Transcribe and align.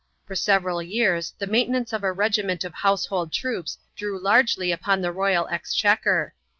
For 0.25 0.33
several 0.33 0.81
years 0.81 1.35
the 1.37 1.45
maintenance 1.45 1.93
of 1.93 2.03
a 2.03 2.11
regiment 2.11 2.63
of 2.63 2.73
household 2.73 3.31
troops 3.31 3.77
drew 3.95 4.19
largely 4.19 4.71
upon 4.71 5.01
the 5.01 5.11
royal 5.11 5.47
exchequer. 5.49 6.33